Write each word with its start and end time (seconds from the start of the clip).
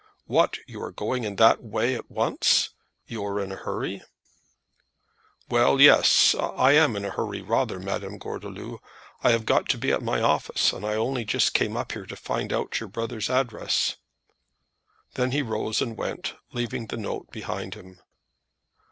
"What, 0.25 0.57
you 0.65 0.81
are 0.81 0.91
going 0.91 1.25
in 1.25 1.35
that 1.35 1.61
way 1.61 1.93
at 1.93 2.09
once? 2.09 2.71
You 3.05 3.23
are 3.23 3.39
in 3.39 3.51
a 3.51 3.55
hurry?" 3.55 4.01
"Well, 5.47 5.79
yes; 5.79 6.33
I 6.35 6.71
am 6.71 6.95
in 6.95 7.05
a 7.05 7.11
hurry, 7.11 7.43
rather, 7.43 7.79
Madame 7.79 8.17
Gordeloup. 8.17 8.79
I 9.23 9.29
have 9.29 9.45
got 9.45 9.69
to 9.69 9.77
be 9.77 9.91
at 9.91 10.01
my 10.01 10.19
office, 10.19 10.73
and 10.73 10.83
I 10.87 10.95
only 10.95 11.23
just 11.23 11.53
came 11.53 11.77
up 11.77 11.91
here 11.91 12.07
to 12.07 12.15
find 12.15 12.51
out 12.51 12.79
your 12.79 12.89
brother's 12.89 13.29
address." 13.29 13.97
Then 15.13 15.33
he 15.33 15.43
rose 15.43 15.83
and 15.83 15.95
went, 15.95 16.33
leaving 16.51 16.87
the 16.87 16.97
note 16.97 17.29
behind 17.29 17.75
him. 17.75 17.99